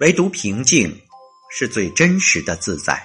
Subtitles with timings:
[0.00, 1.02] 唯独平静
[1.50, 3.04] 是最真实的自在。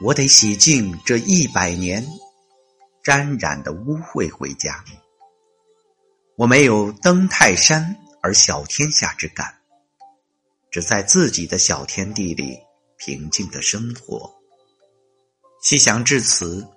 [0.00, 2.06] 我得洗净这一百年
[3.02, 4.84] 沾染的污秽回家。
[6.36, 9.62] 我没有登泰山而小天下之感，
[10.70, 12.58] 只在自己的小天地里
[12.98, 14.32] 平静的生活。
[15.62, 16.68] 细想至此，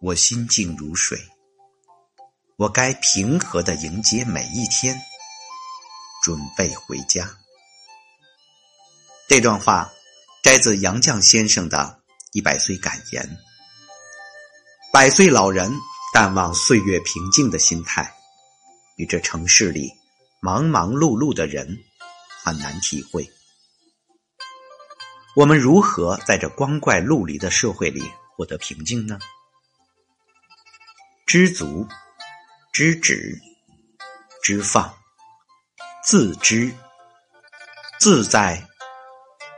[0.00, 1.18] 我心静如水。
[2.56, 4.96] 我该平和的迎接每一天，
[6.24, 7.36] 准备回家。
[9.28, 9.92] 这段话
[10.42, 12.00] 摘自杨绛先生的
[12.32, 13.36] 一百岁感言。
[14.90, 15.70] 百岁老人
[16.14, 18.10] 淡忘岁月平静的心态。
[18.96, 19.92] 与这城市里
[20.40, 21.84] 忙忙碌碌的人
[22.42, 23.28] 很难体会，
[25.36, 28.02] 我们如何在这光怪陆离的社会里
[28.34, 29.18] 获得平静呢？
[31.26, 31.86] 知足、
[32.72, 33.36] 知止、
[34.42, 34.96] 知放、
[36.06, 36.70] 自知、
[37.98, 38.62] 自在、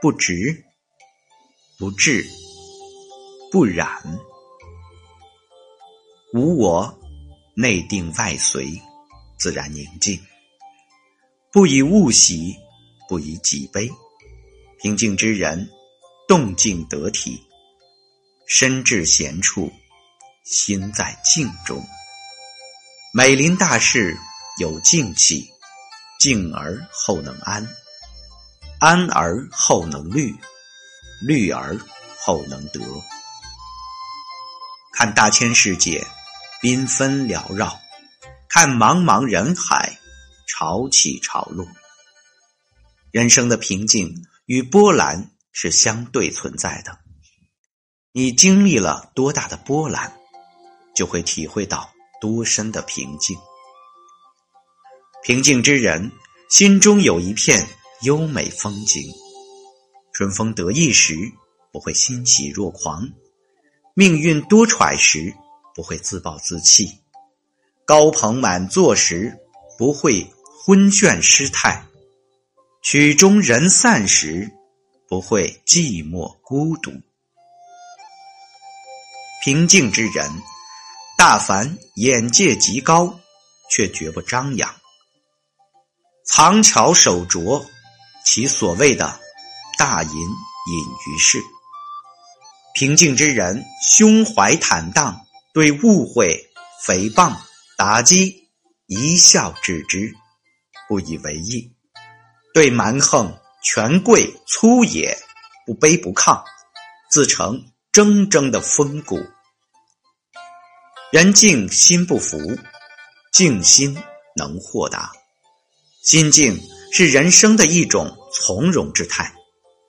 [0.00, 0.64] 不执、
[1.76, 2.24] 不滞、
[3.50, 4.00] 不染、
[6.32, 7.00] 无我、
[7.56, 8.80] 内定外随。
[9.36, 10.24] 自然宁静，
[11.50, 12.54] 不以物喜，
[13.08, 13.90] 不以己悲。
[14.80, 15.68] 平静之人，
[16.28, 17.42] 动静得体，
[18.46, 19.68] 身至闲处，
[20.44, 21.84] 心在静中。
[23.12, 24.16] 美林大事
[24.60, 25.50] 有静气，
[26.18, 27.68] 静而后能安，
[28.80, 30.34] 安而后能虑，
[31.26, 31.78] 虑而
[32.18, 32.80] 后能得。
[34.92, 36.06] 看大千世界，
[36.62, 37.78] 缤纷缭绕。
[38.48, 39.98] 看茫茫人海，
[40.48, 41.66] 潮起潮落。
[43.10, 46.98] 人生的平静与波澜是相对存在的。
[48.12, 50.16] 你经历了多大的波澜，
[50.94, 53.36] 就会体会到多深的平静。
[55.26, 56.12] 平静之人，
[56.48, 57.66] 心中有一片
[58.02, 59.02] 优美风景。
[60.12, 61.16] 春风得意时，
[61.72, 63.02] 不会欣喜若狂；
[63.94, 65.34] 命运多舛时，
[65.74, 67.00] 不会自暴自弃。
[67.84, 69.36] 高朋满座时，
[69.76, 70.24] 不会
[70.64, 71.84] 昏眩失态；
[72.80, 74.48] 曲终人散时，
[75.08, 76.92] 不会寂寞孤独。
[79.44, 80.30] 平静之人，
[81.18, 83.18] 大凡眼界极高，
[83.72, 84.70] 却绝不张扬；
[86.26, 87.64] 藏巧守拙，
[88.24, 89.18] 其所谓的
[89.78, 91.40] 大隐隐于市。
[92.74, 95.18] 平静之人，胸怀坦荡，
[95.54, 96.50] 对误会、
[96.84, 97.34] 诽谤。
[97.78, 98.50] 打击
[98.86, 100.14] 一笑置之，
[100.88, 101.70] 不以为意；
[102.54, 105.16] 对蛮横、权贵、粗野
[105.66, 106.42] 不卑不亢，
[107.10, 109.22] 自成铮铮的风骨。
[111.12, 112.38] 人静心不服，
[113.30, 113.96] 静心
[114.36, 115.12] 能豁达。
[116.06, 116.56] 心境
[116.92, 119.34] 是人生的一种从容之态，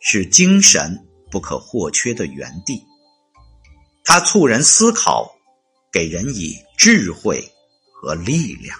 [0.01, 2.83] 是精神不可或缺的原地。
[4.03, 5.31] 它促人思考，
[5.93, 7.47] 给人以智慧。
[7.99, 8.79] 和力量。